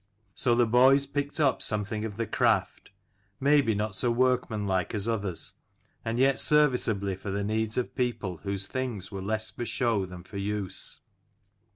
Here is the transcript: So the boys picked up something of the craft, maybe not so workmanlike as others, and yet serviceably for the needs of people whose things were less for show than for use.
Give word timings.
So 0.33 0.55
the 0.55 0.65
boys 0.65 1.05
picked 1.05 1.39
up 1.39 1.61
something 1.61 2.03
of 2.05 2.17
the 2.17 2.25
craft, 2.25 2.89
maybe 3.39 3.75
not 3.75 3.93
so 3.93 4.09
workmanlike 4.09 4.95
as 4.95 5.07
others, 5.07 5.53
and 6.03 6.17
yet 6.17 6.39
serviceably 6.39 7.15
for 7.15 7.29
the 7.29 7.43
needs 7.43 7.77
of 7.77 7.93
people 7.93 8.37
whose 8.37 8.65
things 8.65 9.11
were 9.11 9.21
less 9.21 9.51
for 9.51 9.63
show 9.63 10.07
than 10.07 10.23
for 10.23 10.37
use. 10.37 11.01